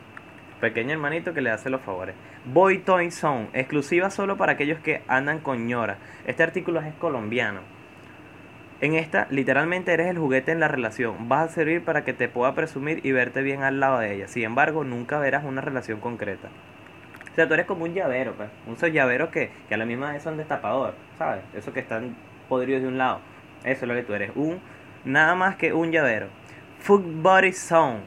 pequeño 0.64 0.92
hermanito 0.92 1.34
que 1.34 1.42
le 1.42 1.50
hace 1.50 1.68
los 1.68 1.82
favores. 1.82 2.14
Boy 2.46 2.78
Toy 2.78 3.10
Zone, 3.10 3.48
exclusiva 3.52 4.08
solo 4.08 4.38
para 4.38 4.52
aquellos 4.52 4.78
que 4.78 5.02
andan 5.08 5.40
con 5.40 5.66
ñora. 5.66 5.98
Este 6.26 6.42
artículo 6.42 6.80
es 6.80 6.94
colombiano. 6.94 7.60
En 8.80 8.94
esta, 8.94 9.26
literalmente 9.28 9.92
eres 9.92 10.06
el 10.06 10.16
juguete 10.16 10.52
en 10.52 10.60
la 10.60 10.68
relación. 10.68 11.28
Vas 11.28 11.50
a 11.50 11.54
servir 11.54 11.84
para 11.84 12.02
que 12.02 12.14
te 12.14 12.30
pueda 12.30 12.54
presumir 12.54 13.04
y 13.04 13.12
verte 13.12 13.42
bien 13.42 13.62
al 13.62 13.78
lado 13.78 13.98
de 13.98 14.14
ella. 14.14 14.26
Sin 14.26 14.44
embargo, 14.44 14.84
nunca 14.84 15.18
verás 15.18 15.44
una 15.44 15.60
relación 15.60 16.00
concreta. 16.00 16.48
O 17.30 17.34
sea, 17.34 17.46
tú 17.46 17.52
eres 17.52 17.66
como 17.66 17.84
un 17.84 17.92
llavero, 17.92 18.32
pues. 18.32 18.48
Un 18.66 18.76
llavero 18.90 19.30
que, 19.30 19.50
que 19.68 19.74
a 19.74 19.76
la 19.76 19.84
misma 19.84 20.12
vez 20.12 20.22
son 20.22 20.38
destapador, 20.38 20.94
¿sabes? 21.18 21.42
Eso 21.54 21.74
que 21.74 21.80
están 21.80 22.16
podridos 22.48 22.80
de 22.80 22.88
un 22.88 22.96
lado. 22.96 23.20
Eso 23.64 23.84
es 23.84 23.88
lo 23.88 23.94
que 23.94 24.02
tú 24.02 24.14
eres. 24.14 24.30
Un, 24.34 24.60
nada 25.04 25.34
más 25.34 25.56
que 25.56 25.74
un 25.74 25.92
llavero. 25.92 26.28
Food 26.78 27.20
Body 27.20 27.52
Zone. 27.52 28.00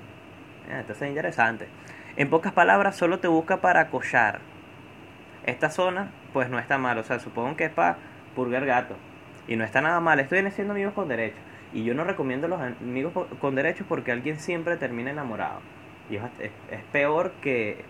esto 0.79 0.93
es 0.93 1.01
interesante. 1.03 1.67
En 2.17 2.31
pocas 2.31 2.51
palabras, 2.51 2.95
solo 2.95 3.19
te 3.19 3.27
busca 3.27 3.57
para 3.61 3.81
acollar. 3.81 4.39
Esta 5.45 5.69
zona, 5.69 6.09
pues 6.33 6.49
no 6.49 6.57
está 6.57 6.79
mal. 6.79 6.97
O 6.97 7.03
sea, 7.03 7.19
supongo 7.19 7.55
que 7.55 7.65
es 7.65 7.71
para 7.71 7.97
purgar 8.35 8.65
gato. 8.65 8.95
Y 9.47 9.55
no 9.55 9.63
está 9.63 9.81
nada 9.81 9.99
mal. 9.99 10.19
Estoy 10.19 10.49
siendo 10.49 10.73
amigos 10.73 10.95
con 10.95 11.09
derechos. 11.09 11.39
Y 11.73 11.83
yo 11.83 11.93
no 11.93 12.03
recomiendo 12.05 12.47
los 12.47 12.59
amigos 12.59 13.13
con 13.39 13.53
derechos 13.53 13.85
porque 13.87 14.11
alguien 14.11 14.39
siempre 14.39 14.77
termina 14.77 15.11
enamorado. 15.11 15.59
Y 16.09 16.15
es, 16.15 16.23
peor 16.91 17.33
que 17.39 17.85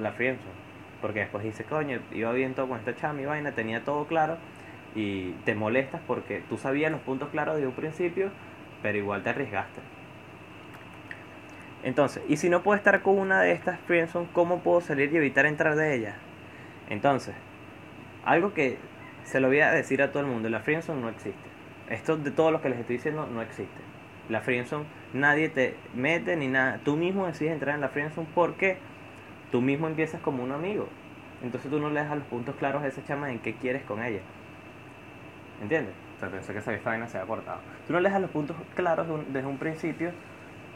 la 0.00 0.12
friendzone. 0.12 0.66
Porque 1.02 1.20
después 1.20 1.44
dice, 1.44 1.64
coño, 1.64 2.00
iba 2.12 2.32
bien 2.32 2.54
todo 2.54 2.68
con 2.68 2.78
esta 2.78 2.96
chama 2.96 3.20
y 3.20 3.26
vaina, 3.26 3.52
tenía 3.52 3.84
todo 3.84 4.06
claro. 4.06 4.38
Y 4.94 5.32
te 5.44 5.54
molestas 5.54 6.00
porque 6.06 6.42
tú 6.48 6.56
sabías 6.56 6.90
los 6.90 7.02
puntos 7.02 7.28
claros 7.28 7.58
de 7.58 7.66
un 7.66 7.74
principio, 7.74 8.30
pero 8.82 8.96
igual 8.96 9.22
te 9.22 9.28
arriesgaste. 9.28 9.82
Entonces, 11.86 12.20
y 12.28 12.36
si 12.36 12.48
no 12.48 12.64
puedo 12.64 12.76
estar 12.76 13.00
con 13.00 13.16
una 13.16 13.40
de 13.42 13.52
estas 13.52 13.78
friendzone, 13.78 14.26
¿cómo 14.32 14.58
puedo 14.58 14.80
salir 14.80 15.12
y 15.12 15.18
evitar 15.18 15.46
entrar 15.46 15.76
de 15.76 15.94
ellas? 15.94 16.16
Entonces, 16.90 17.32
algo 18.24 18.52
que 18.54 18.78
se 19.22 19.38
lo 19.38 19.46
voy 19.46 19.60
a 19.60 19.70
decir 19.70 20.02
a 20.02 20.10
todo 20.10 20.24
el 20.24 20.28
mundo, 20.28 20.48
la 20.48 20.58
friendzone 20.58 21.00
no 21.00 21.08
existe. 21.08 21.48
Esto 21.88 22.16
de 22.16 22.32
todos 22.32 22.50
los 22.50 22.60
que 22.60 22.70
les 22.70 22.80
estoy 22.80 22.96
diciendo 22.96 23.28
no 23.32 23.40
existe. 23.40 23.80
La 24.28 24.40
friendzone 24.40 24.84
nadie 25.12 25.48
te 25.48 25.76
mete 25.94 26.34
ni 26.34 26.48
nada. 26.48 26.80
Tú 26.84 26.96
mismo 26.96 27.28
decides 27.28 27.52
entrar 27.52 27.76
en 27.76 27.82
la 27.82 27.88
friendzone 27.88 28.26
porque 28.34 28.78
tú 29.52 29.60
mismo 29.60 29.86
empiezas 29.86 30.20
como 30.20 30.42
un 30.42 30.50
amigo. 30.50 30.88
Entonces 31.40 31.70
tú 31.70 31.78
no 31.78 31.88
le 31.88 32.00
das 32.00 32.16
los 32.16 32.26
puntos 32.26 32.56
claros 32.56 32.82
a 32.82 32.88
esa 32.88 33.04
chama 33.04 33.30
en 33.30 33.38
qué 33.38 33.54
quieres 33.54 33.84
con 33.84 34.02
ella. 34.02 34.22
¿Entiendes? 35.62 35.94
O 36.16 36.18
sea, 36.18 36.30
pensé 36.30 36.52
que 36.52 36.58
esa 36.58 36.72
vaina 36.84 37.06
se 37.06 37.18
había 37.18 37.28
cortado. 37.28 37.60
Tú 37.86 37.92
no 37.92 38.00
le 38.00 38.10
das 38.10 38.20
los 38.20 38.30
puntos 38.32 38.56
claros 38.74 39.06
desde 39.28 39.46
un 39.46 39.58
principio 39.58 40.10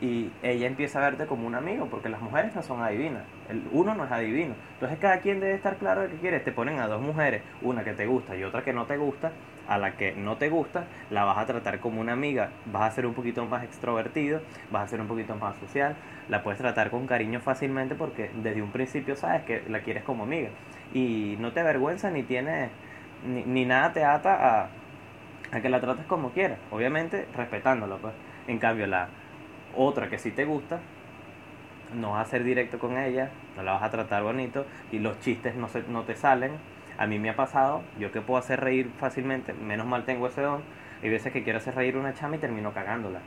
y 0.00 0.30
ella 0.42 0.66
empieza 0.66 0.98
a 0.98 1.02
verte 1.02 1.26
como 1.26 1.46
un 1.46 1.54
amigo, 1.54 1.86
porque 1.86 2.08
las 2.08 2.22
mujeres 2.22 2.54
no 2.54 2.62
son 2.62 2.82
adivinas, 2.82 3.22
el 3.48 3.62
uno 3.72 3.94
no 3.94 4.04
es 4.04 4.10
adivino. 4.10 4.54
Entonces 4.74 4.98
cada 4.98 5.20
quien 5.20 5.40
debe 5.40 5.54
estar 5.54 5.76
claro 5.76 6.02
de 6.02 6.08
qué 6.08 6.16
quiere. 6.16 6.40
Te 6.40 6.52
ponen 6.52 6.80
a 6.80 6.88
dos 6.88 7.02
mujeres, 7.02 7.42
una 7.60 7.84
que 7.84 7.92
te 7.92 8.06
gusta 8.06 8.34
y 8.36 8.44
otra 8.44 8.64
que 8.64 8.72
no 8.72 8.86
te 8.86 8.96
gusta, 8.96 9.32
a 9.68 9.78
la 9.78 9.92
que 9.92 10.12
no 10.12 10.36
te 10.36 10.48
gusta 10.48 10.84
la 11.10 11.24
vas 11.24 11.38
a 11.38 11.46
tratar 11.46 11.78
como 11.78 12.00
una 12.00 12.12
amiga, 12.12 12.50
vas 12.72 12.90
a 12.90 12.94
ser 12.94 13.06
un 13.06 13.14
poquito 13.14 13.44
más 13.46 13.62
extrovertido, 13.62 14.40
vas 14.70 14.84
a 14.84 14.88
ser 14.88 15.00
un 15.00 15.06
poquito 15.06 15.36
más 15.36 15.56
social, 15.56 15.94
la 16.28 16.42
puedes 16.42 16.58
tratar 16.58 16.90
con 16.90 17.06
cariño 17.06 17.40
fácilmente 17.40 17.94
porque 17.94 18.30
desde 18.42 18.62
un 18.62 18.72
principio 18.72 19.16
sabes 19.16 19.42
que 19.42 19.62
la 19.68 19.80
quieres 19.80 20.02
como 20.02 20.24
amiga 20.24 20.48
y 20.92 21.36
no 21.38 21.52
te 21.52 21.60
avergüenza 21.60 22.10
ni 22.10 22.22
tiene 22.24 22.70
ni, 23.24 23.42
ni 23.44 23.64
nada 23.64 23.92
te 23.92 24.04
ata 24.04 24.62
a, 24.62 24.68
a 25.52 25.60
que 25.60 25.68
la 25.68 25.80
trates 25.80 26.06
como 26.06 26.30
quieras, 26.30 26.58
obviamente 26.70 27.28
respetándolo 27.36 27.98
pues. 27.98 28.14
En 28.48 28.58
cambio 28.58 28.86
la 28.88 29.08
otra 29.76 30.08
que 30.08 30.18
si 30.18 30.30
te 30.30 30.44
gusta, 30.44 30.80
no 31.94 32.12
vas 32.12 32.28
a 32.28 32.30
ser 32.30 32.44
directo 32.44 32.78
con 32.78 32.98
ella, 32.98 33.30
no 33.56 33.62
la 33.62 33.72
vas 33.72 33.82
a 33.82 33.90
tratar 33.90 34.22
bonito 34.22 34.64
y 34.92 34.98
los 34.98 35.18
chistes 35.20 35.54
no, 35.54 35.68
se, 35.68 35.82
no 35.88 36.02
te 36.02 36.16
salen. 36.16 36.52
A 36.98 37.06
mí 37.06 37.18
me 37.18 37.30
ha 37.30 37.36
pasado, 37.36 37.82
yo 37.98 38.12
que 38.12 38.20
puedo 38.20 38.38
hacer 38.38 38.60
reír 38.60 38.90
fácilmente, 38.98 39.54
menos 39.54 39.86
mal 39.86 40.04
tengo 40.04 40.26
ese 40.26 40.42
don, 40.42 40.62
hay 41.02 41.08
veces 41.08 41.32
que 41.32 41.42
quiero 41.42 41.58
hacer 41.58 41.74
reír 41.74 41.96
una 41.96 42.14
chama 42.14 42.36
y 42.36 42.38
termino 42.38 42.72
cagándola. 42.72 43.20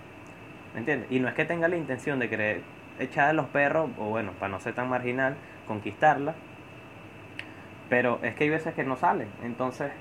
¿Me 0.73 0.79
entiendes? 0.79 1.11
Y 1.11 1.19
no 1.19 1.27
es 1.27 1.33
que 1.33 1.45
tenga 1.45 1.67
la 1.67 1.75
intención 1.75 2.19
de 2.19 2.29
querer 2.29 2.61
echar 2.99 3.29
a 3.29 3.33
los 3.33 3.47
perros, 3.47 3.89
o 3.97 4.05
bueno, 4.05 4.31
para 4.33 4.49
no 4.49 4.59
ser 4.59 4.73
tan 4.73 4.89
marginal, 4.89 5.35
conquistarla. 5.67 6.35
Pero 7.89 8.19
es 8.23 8.35
que 8.35 8.45
hay 8.45 8.49
veces 8.49 8.73
que 8.73 8.83
no 8.83 8.95
salen. 8.95 9.27
Entonces, 9.43 9.91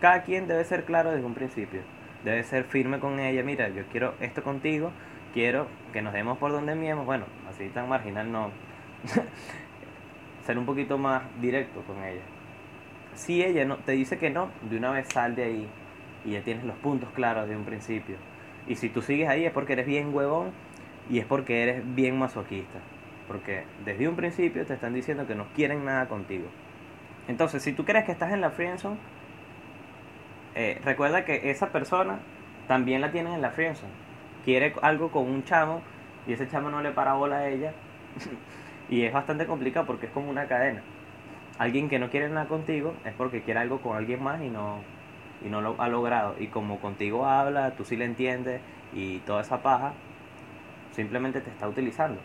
cada 0.00 0.22
quien 0.22 0.46
debe 0.46 0.64
ser 0.64 0.84
claro 0.84 1.10
desde 1.10 1.24
un 1.24 1.34
principio. 1.34 1.80
Debe 2.24 2.42
ser 2.42 2.64
firme 2.64 2.98
con 3.00 3.20
ella. 3.20 3.42
Mira, 3.42 3.68
yo 3.68 3.84
quiero 3.90 4.14
esto 4.20 4.42
contigo. 4.42 4.90
Quiero 5.34 5.66
que 5.92 6.00
nos 6.00 6.12
demos 6.12 6.38
por 6.38 6.52
donde 6.52 6.76
miemos. 6.76 7.04
Bueno, 7.04 7.24
así 7.50 7.68
tan 7.68 7.88
marginal 7.88 8.30
no. 8.30 8.50
ser 10.46 10.56
un 10.58 10.64
poquito 10.64 10.96
más 10.96 11.22
directo 11.40 11.80
con 11.82 12.02
ella. 12.04 12.22
Si 13.14 13.42
ella 13.42 13.64
no 13.64 13.78
te 13.78 13.92
dice 13.92 14.16
que 14.16 14.30
no, 14.30 14.48
de 14.62 14.76
una 14.76 14.92
vez 14.92 15.08
sal 15.08 15.34
de 15.34 15.42
ahí 15.42 15.68
y 16.24 16.30
ya 16.30 16.42
tienes 16.42 16.64
los 16.64 16.76
puntos 16.76 17.10
claros 17.10 17.48
de 17.48 17.56
un 17.56 17.64
principio. 17.64 18.16
Y 18.68 18.76
si 18.76 18.88
tú 18.88 19.02
sigues 19.02 19.28
ahí 19.28 19.44
es 19.44 19.52
porque 19.52 19.72
eres 19.72 19.86
bien 19.86 20.14
huevón 20.14 20.52
y 21.10 21.18
es 21.18 21.26
porque 21.26 21.64
eres 21.64 21.82
bien 21.96 22.16
masoquista. 22.16 22.78
Porque 23.26 23.64
desde 23.84 24.06
un 24.06 24.14
principio 24.14 24.64
te 24.64 24.74
están 24.74 24.94
diciendo 24.94 25.26
que 25.26 25.34
no 25.34 25.46
quieren 25.56 25.84
nada 25.84 26.06
contigo. 26.06 26.46
Entonces, 27.26 27.60
si 27.62 27.72
tú 27.72 27.84
crees 27.84 28.04
que 28.04 28.12
estás 28.12 28.32
en 28.32 28.40
la 28.40 28.50
friendzone, 28.50 28.98
eh, 30.54 30.80
recuerda 30.84 31.24
que 31.24 31.50
esa 31.50 31.70
persona 31.70 32.20
también 32.68 33.00
la 33.00 33.10
tienen 33.10 33.32
en 33.32 33.42
la 33.42 33.50
friendzone. 33.50 34.13
Quiere 34.44 34.74
algo 34.82 35.10
con 35.10 35.28
un 35.28 35.44
chamo 35.44 35.80
y 36.26 36.32
ese 36.32 36.48
chamo 36.48 36.70
no 36.70 36.82
le 36.82 36.90
para 36.90 37.14
bola 37.14 37.36
a 37.38 37.48
ella. 37.48 37.72
y 38.88 39.02
es 39.02 39.12
bastante 39.12 39.46
complicado 39.46 39.86
porque 39.86 40.06
es 40.06 40.12
como 40.12 40.30
una 40.30 40.46
cadena. 40.46 40.82
Alguien 41.58 41.88
que 41.88 41.98
no 41.98 42.10
quiere 42.10 42.28
nada 42.28 42.46
contigo 42.46 42.94
es 43.04 43.12
porque 43.14 43.42
quiere 43.42 43.60
algo 43.60 43.80
con 43.80 43.96
alguien 43.96 44.22
más 44.22 44.42
y 44.42 44.48
no, 44.48 44.78
y 45.44 45.48
no 45.48 45.60
lo 45.60 45.80
ha 45.80 45.88
logrado. 45.88 46.34
Y 46.38 46.48
como 46.48 46.80
contigo 46.80 47.26
habla, 47.26 47.72
tú 47.72 47.84
sí 47.84 47.96
le 47.96 48.04
entiendes 48.04 48.60
y 48.92 49.18
toda 49.20 49.42
esa 49.42 49.62
paja, 49.62 49.92
simplemente 50.92 51.40
te 51.40 51.50
está 51.50 51.68
utilizando. 51.68 52.20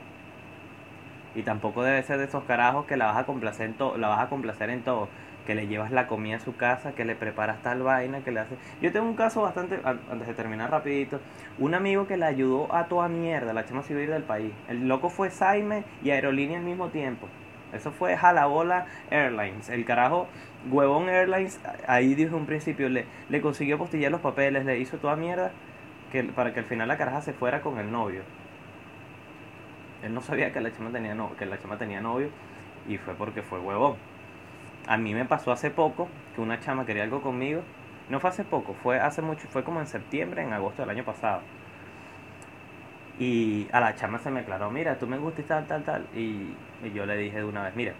Y 1.35 1.43
tampoco 1.43 1.83
debe 1.83 2.01
ser 2.03 2.17
de 2.17 2.25
esos 2.25 2.43
carajos 2.45 2.85
que 2.85 2.97
la 2.97 3.05
vas 3.05 3.17
a 3.17 3.25
complacer 3.25 3.67
en 3.67 3.73
todo, 3.75 3.97
la 3.97 4.07
vas 4.07 4.19
a 4.19 4.29
complacer 4.29 4.69
en 4.69 4.81
todo, 4.83 5.09
que 5.49 5.55
le 5.55 5.65
llevas 5.65 5.89
la 5.89 6.05
comida 6.05 6.35
a 6.35 6.39
su 6.39 6.55
casa, 6.55 6.91
que 6.91 7.03
le 7.03 7.15
preparas 7.15 7.59
tal 7.63 7.81
vaina, 7.81 8.19
que 8.19 8.29
le 8.29 8.41
haces. 8.41 8.59
Yo 8.83 8.91
tengo 8.91 9.07
un 9.07 9.15
caso 9.15 9.41
bastante 9.41 9.79
antes 9.83 10.27
de 10.27 10.35
terminar 10.35 10.69
rapidito, 10.69 11.19
un 11.57 11.73
amigo 11.73 12.05
que 12.05 12.17
le 12.17 12.25
ayudó 12.25 12.71
a 12.71 12.85
toda 12.85 13.07
mierda, 13.07 13.51
la 13.51 13.65
chama 13.65 13.81
ir 13.89 14.11
del 14.11 14.21
país. 14.21 14.53
El 14.67 14.87
loco 14.87 15.09
fue 15.09 15.31
Saime 15.31 15.85
y 16.03 16.11
Aerolínea 16.11 16.59
al 16.59 16.65
mismo 16.65 16.89
tiempo. 16.89 17.27
Eso 17.73 17.91
fue 17.91 18.15
Jalabola 18.15 18.85
Airlines. 19.09 19.69
El 19.69 19.85
carajo, 19.85 20.27
Huevón 20.69 21.09
Airlines, 21.09 21.59
ahí 21.87 22.13
dijo 22.13 22.37
un 22.37 22.45
principio, 22.45 22.87
le, 22.87 23.05
le 23.29 23.41
consiguió 23.41 23.79
postillar 23.79 24.11
los 24.11 24.21
papeles, 24.21 24.65
le 24.65 24.77
hizo 24.77 24.97
toda 24.97 25.15
mierda 25.15 25.49
que, 26.11 26.25
para 26.25 26.53
que 26.53 26.59
al 26.59 26.65
final 26.65 26.87
la 26.87 26.99
caraja 26.99 27.21
se 27.21 27.33
fuera 27.33 27.61
con 27.61 27.79
el 27.79 27.91
novio. 27.91 28.21
Él 30.03 30.13
no 30.13 30.21
sabía 30.21 30.53
que 30.53 30.61
la 30.61 30.71
chama 30.71 30.91
tenía, 30.91 31.15
no, 31.15 31.35
que 31.37 31.47
la 31.47 31.57
chama 31.57 31.79
tenía 31.79 32.01
novio 32.01 32.29
y 32.87 32.99
fue 32.99 33.15
porque 33.15 33.41
fue 33.41 33.59
huevón. 33.59 33.95
A 34.87 34.97
mí 34.97 35.13
me 35.13 35.25
pasó 35.25 35.51
hace 35.51 35.69
poco 35.71 36.07
que 36.35 36.41
una 36.41 36.59
chama 36.59 36.85
quería 36.85 37.03
algo 37.03 37.21
conmigo. 37.21 37.61
No 38.09 38.19
fue 38.19 38.29
hace 38.31 38.43
poco, 38.43 38.73
fue 38.73 38.99
hace 38.99 39.21
mucho, 39.21 39.47
fue 39.49 39.63
como 39.63 39.79
en 39.79 39.87
septiembre, 39.87 40.41
en 40.41 40.51
agosto 40.53 40.81
del 40.81 40.89
año 40.89 41.05
pasado. 41.05 41.41
Y 43.19 43.67
a 43.71 43.81
la 43.81 43.95
chama 43.95 44.17
se 44.17 44.31
me 44.31 44.39
aclaró, 44.39 44.71
mira, 44.71 44.97
tú 44.97 45.05
me 45.05 45.17
gustas 45.17 45.45
tal, 45.45 45.67
tal, 45.67 45.83
tal. 45.83 46.07
Y, 46.15 46.55
yo 46.93 47.05
le 47.05 47.17
dije 47.17 47.37
de 47.37 47.43
una 47.43 47.63
vez, 47.63 47.75
mira, 47.75 47.93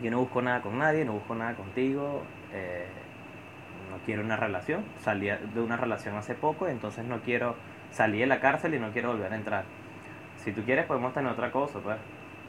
yo 0.00 0.10
no 0.10 0.20
busco 0.20 0.40
nada 0.40 0.62
con 0.62 0.78
nadie, 0.78 1.04
no 1.04 1.14
busco 1.14 1.34
nada 1.34 1.54
contigo, 1.54 2.22
eh, 2.52 2.86
no 3.90 3.98
quiero 4.06 4.22
una 4.22 4.36
relación. 4.36 4.84
Salí 5.00 5.26
de 5.26 5.60
una 5.60 5.76
relación 5.76 6.16
hace 6.16 6.34
poco, 6.34 6.68
entonces 6.68 7.04
no 7.04 7.20
quiero 7.20 7.56
salir 7.90 8.20
de 8.20 8.26
la 8.28 8.40
cárcel 8.40 8.74
y 8.74 8.78
no 8.78 8.92
quiero 8.92 9.10
volver 9.10 9.32
a 9.32 9.36
entrar. 9.36 9.64
Si 10.36 10.52
tú 10.52 10.62
quieres 10.62 10.86
podemos 10.86 11.12
tener 11.12 11.30
otra 11.30 11.50
cosa, 11.50 11.80
pues. 11.80 11.98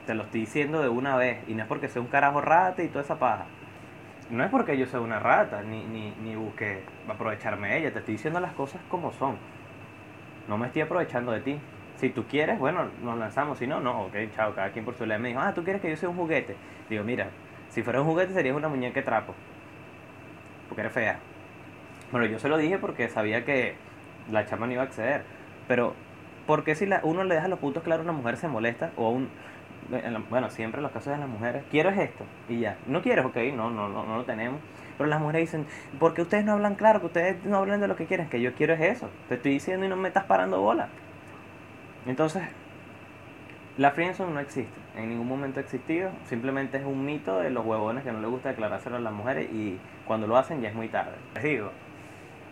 Te 0.05 0.13
lo 0.13 0.23
estoy 0.23 0.41
diciendo 0.41 0.81
de 0.81 0.89
una 0.89 1.15
vez. 1.15 1.39
Y 1.47 1.53
no 1.53 1.63
es 1.63 1.67
porque 1.67 1.87
sea 1.87 2.01
un 2.01 2.07
carajo 2.07 2.41
rata 2.41 2.83
y 2.83 2.87
toda 2.87 3.03
esa 3.03 3.19
paja. 3.19 3.45
No 4.29 4.43
es 4.43 4.49
porque 4.49 4.77
yo 4.77 4.85
sea 4.85 5.01
una 5.01 5.19
rata, 5.19 5.61
ni, 5.61 5.83
ni, 5.83 6.11
ni 6.23 6.35
busque 6.35 6.83
aprovecharme 7.07 7.69
de 7.69 7.77
ella. 7.79 7.93
Te 7.93 7.99
estoy 7.99 8.13
diciendo 8.13 8.39
las 8.39 8.53
cosas 8.53 8.81
como 8.89 9.11
son. 9.11 9.37
No 10.47 10.57
me 10.57 10.67
estoy 10.67 10.81
aprovechando 10.81 11.31
de 11.31 11.41
ti. 11.41 11.59
Si 11.97 12.09
tú 12.09 12.25
quieres, 12.25 12.57
bueno, 12.57 12.87
nos 13.03 13.17
lanzamos. 13.17 13.57
Si 13.57 13.67
no, 13.67 13.79
no, 13.79 14.03
ok, 14.03 14.15
chao, 14.35 14.55
cada 14.55 14.71
quien 14.71 14.85
por 14.85 14.95
su 14.95 15.05
lado. 15.05 15.21
Me 15.21 15.29
dijo, 15.29 15.41
ah, 15.41 15.53
¿tú 15.53 15.63
quieres 15.63 15.81
que 15.81 15.89
yo 15.89 15.97
sea 15.97 16.09
un 16.09 16.15
juguete? 16.15 16.55
Digo, 16.89 17.03
mira, 17.03 17.27
si 17.69 17.83
fuera 17.83 18.01
un 18.01 18.07
juguete 18.07 18.33
serías 18.33 18.55
una 18.55 18.69
muñeca 18.69 19.03
trapo. 19.03 19.35
Porque 20.67 20.81
eres 20.81 20.93
fea. 20.93 21.19
Bueno, 22.11 22.25
yo 22.25 22.39
se 22.39 22.49
lo 22.49 22.57
dije 22.57 22.77
porque 22.77 23.07
sabía 23.09 23.45
que 23.45 23.75
la 24.31 24.45
chama 24.45 24.65
no 24.65 24.73
iba 24.73 24.81
a 24.81 24.85
acceder. 24.85 25.23
Pero 25.67 25.93
porque 26.47 26.75
si 26.75 26.85
la, 26.85 26.99
uno 27.03 27.23
le 27.23 27.35
deja 27.35 27.47
los 27.47 27.59
puntos 27.59 27.83
claros 27.83 28.05
a 28.05 28.09
una 28.09 28.17
mujer 28.17 28.37
se 28.37 28.47
molesta? 28.47 28.91
O 28.97 29.07
a 29.07 29.09
un. 29.09 29.29
Bueno, 30.29 30.49
siempre 30.49 30.81
los 30.81 30.91
casos 30.91 31.13
de 31.13 31.19
las 31.19 31.27
mujeres, 31.27 31.63
quiero 31.69 31.89
es 31.89 31.97
esto 31.99 32.23
y 32.47 32.59
ya. 32.59 32.77
No 32.87 33.01
quieres, 33.01 33.25
ok, 33.25 33.37
no, 33.53 33.69
no, 33.69 33.89
no, 33.89 34.05
no 34.05 34.17
lo 34.17 34.23
tenemos. 34.23 34.59
Pero 34.97 35.09
las 35.09 35.19
mujeres 35.19 35.41
dicen, 35.41 35.65
porque 35.99 36.21
ustedes 36.21 36.45
no 36.45 36.53
hablan 36.53 36.75
claro, 36.75 36.99
que 36.99 37.07
ustedes 37.07 37.43
no 37.45 37.57
hablan 37.57 37.81
de 37.81 37.87
lo 37.87 37.95
que 37.95 38.05
quieren, 38.05 38.29
que 38.29 38.41
yo 38.41 38.53
quiero 38.53 38.73
es 38.73 38.81
eso. 38.81 39.09
Te 39.27 39.35
estoy 39.35 39.53
diciendo 39.53 39.85
y 39.85 39.89
no 39.89 39.95
me 39.95 40.07
estás 40.07 40.25
parando 40.25 40.61
bola. 40.61 40.89
Entonces, 42.05 42.43
la 43.77 43.91
friendzone 43.91 44.33
no 44.33 44.39
existe, 44.39 44.73
en 44.95 45.09
ningún 45.09 45.27
momento 45.27 45.59
ha 45.59 45.63
existido, 45.63 46.11
simplemente 46.25 46.77
es 46.77 46.85
un 46.85 47.05
mito 47.05 47.39
de 47.39 47.49
los 47.49 47.65
huevones 47.65 48.03
que 48.03 48.11
no 48.11 48.19
les 48.19 48.29
gusta 48.29 48.49
declarárselo 48.49 48.97
a 48.97 48.99
las 48.99 49.13
mujeres 49.13 49.49
y 49.51 49.79
cuando 50.05 50.27
lo 50.27 50.37
hacen 50.37 50.61
ya 50.61 50.69
es 50.69 50.75
muy 50.75 50.89
tarde. 50.89 51.13
Les 51.35 51.43
digo, 51.43 51.71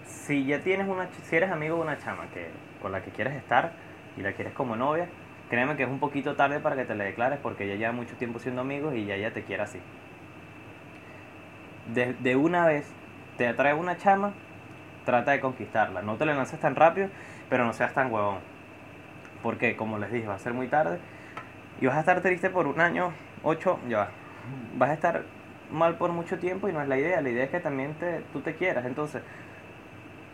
si 0.06 0.46
ya 0.46 0.60
tienes 0.62 0.88
una, 0.88 1.08
si 1.24 1.36
eres 1.36 1.52
amigo 1.52 1.76
de 1.76 1.82
una 1.82 1.98
chama 1.98 2.28
que, 2.34 2.48
con 2.82 2.92
la 2.92 3.02
que 3.02 3.12
quieres 3.12 3.36
estar, 3.36 3.74
y 4.18 4.22
la 4.22 4.34
quieres 4.34 4.54
como 4.54 4.76
novia, 4.76 5.08
créeme 5.50 5.76
que 5.76 5.84
es 5.84 5.90
un 5.90 6.00
poquito 6.00 6.36
tarde 6.36 6.60
para 6.60 6.76
que 6.76 6.86
te 6.86 6.96
la 6.96 7.04
declares 7.04 7.40
porque 7.42 7.66
ella 7.66 7.76
lleva 7.76 7.92
mucho 7.92 8.16
tiempo 8.16 8.40
siendo 8.40 8.62
amigos 8.62 8.96
y 8.96 9.06
ya 9.06 9.16
ella 9.16 9.34
te 9.34 9.44
quiere 9.44 9.64
así. 9.64 9.80
De, 11.94 12.36
una 12.36 12.66
vez 12.66 12.88
te 13.38 13.48
atrae 13.48 13.74
una 13.74 13.98
chama, 13.98 14.34
trata 15.06 15.32
de 15.32 15.40
conquistarla. 15.40 16.04
No 16.04 16.18
te 16.18 16.26
la 16.26 16.36
lances 16.36 16.60
tan 16.60 16.76
rápido, 16.76 17.10
pero 17.50 17.66
no 17.66 17.74
seas 17.74 17.94
tan 17.94 18.12
huevón. 18.14 18.38
Porque, 19.42 19.76
como 19.76 19.98
les 19.98 20.12
dije, 20.12 20.28
va 20.28 20.36
a 20.36 20.40
ser 20.40 20.54
muy 20.54 20.68
tarde 20.68 21.00
y 21.82 21.88
vas 21.88 21.96
a 21.96 22.02
estar 22.02 22.22
triste 22.22 22.50
por 22.50 22.68
un 22.68 22.80
año, 22.80 23.12
ocho, 23.44 23.80
ya 23.88 24.10
Vas 24.76 24.90
a 24.90 24.94
estar 24.94 25.24
mal 25.72 25.96
por 25.96 26.12
mucho 26.12 26.40
tiempo 26.40 26.70
y 26.70 26.74
no 26.74 26.82
es 26.82 26.88
la 26.88 26.98
idea. 26.98 27.22
La 27.22 27.30
idea 27.30 27.44
es 27.44 27.50
que 27.50 27.60
también 27.60 27.94
te, 27.96 28.22
tú 28.34 28.42
te 28.42 28.56
quieras. 28.56 28.86
Entonces, 28.86 29.22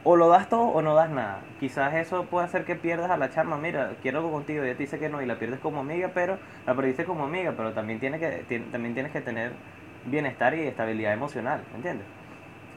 o 0.08 0.16
lo 0.16 0.30
das 0.30 0.48
todo 0.48 0.68
o 0.68 0.82
no 0.84 0.94
das 0.94 1.10
nada. 1.10 1.40
Quizás 1.60 1.96
eso 1.96 2.26
puede 2.26 2.46
hacer 2.46 2.64
que 2.64 2.76
pierdas 2.76 3.10
a 3.10 3.18
la 3.18 3.32
chama. 3.32 3.58
Mira, 3.58 3.94
quiero 4.04 4.20
algo 4.20 4.32
contigo 4.32 4.64
ella 4.64 4.76
te 4.78 4.84
dice 4.84 5.00
que 5.00 5.10
no 5.10 5.20
y 5.22 5.26
la 5.26 5.40
pierdes 5.40 5.60
como 5.60 5.82
amiga, 5.82 6.12
pero 6.14 6.38
la 6.66 6.76
perdiste 6.76 7.06
como 7.06 7.26
amiga, 7.26 7.54
pero 7.58 7.74
también, 7.74 8.00
que, 8.00 8.62
también 8.72 8.94
tienes 8.94 9.12
que 9.12 9.22
tener 9.22 9.54
bienestar 10.06 10.54
y 10.54 10.62
estabilidad 10.62 11.14
emocional, 11.14 11.64
¿entiendes? 11.74 12.06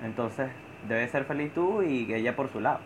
Entonces, 0.03 0.49
debes 0.89 1.11
ser 1.11 1.25
feliz 1.25 1.53
tú 1.53 1.83
y 1.83 2.13
ella 2.13 2.35
por 2.35 2.49
su 2.49 2.61
lado. 2.61 2.81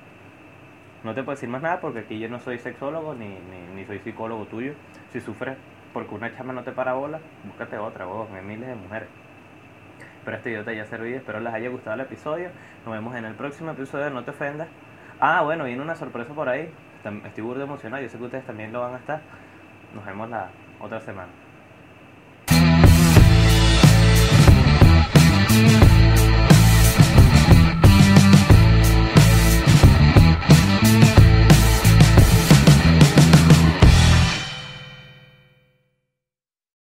No 1.05 1.15
te 1.15 1.23
puedo 1.23 1.37
decir 1.37 1.49
más 1.49 1.63
nada 1.63 1.81
porque 1.81 2.01
aquí 2.01 2.19
yo 2.19 2.29
no 2.29 2.41
soy 2.41 2.59
sexólogo 2.59 3.15
ni, 3.15 3.39
ni, 3.77 3.85
soy 3.85 4.01
psicólogo 4.01 4.47
tuyo. 4.47 4.75
Si 5.13 5.21
sufres 5.21 5.57
porque 5.93 6.17
una 6.17 6.37
chama 6.37 6.53
no 6.53 6.65
te 6.65 6.73
para 6.73 6.95
bola, 6.95 7.21
búscate 7.45 7.79
otra, 7.79 8.07
vos, 8.07 8.29
hay 8.35 8.43
miles 8.43 8.67
de 8.67 8.75
mujeres. 8.75 9.09
Pero 10.25 10.37
este 10.37 10.51
video 10.51 10.65
te 10.65 10.71
haya 10.71 10.85
servido, 10.85 11.17
espero 11.17 11.41
les 11.41 11.53
haya 11.53 11.69
gustado 11.69 11.95
el 11.95 12.01
episodio. 12.01 12.51
Nos 12.85 12.95
vemos 12.95 13.15
en 13.17 13.25
el 13.25 13.35
próximo 13.35 13.73
episodio 13.73 14.11
No 14.11 14.25
te 14.25 14.31
ofendas. 14.31 14.69
Ah, 15.21 15.43
bueno, 15.43 15.65
viene 15.65 15.83
una 15.83 15.97
sorpresa 15.97 16.33
por 16.33 16.49
ahí. 16.49 16.73
Estoy 17.25 17.43
burdo 17.43 17.65
emocionado, 17.65 18.03
yo 18.03 18.09
sé 18.09 18.19
que 18.19 18.25
ustedes 18.25 18.45
también 18.45 18.73
lo 18.73 18.81
van 18.81 18.95
a 18.95 18.99
estar. 18.99 19.21
Nos 19.95 20.05
vemos 20.07 20.31
la 20.31 20.51
otra 20.81 21.01
semana. 21.01 21.42